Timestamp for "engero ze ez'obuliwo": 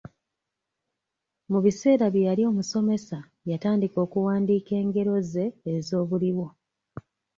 4.81-6.47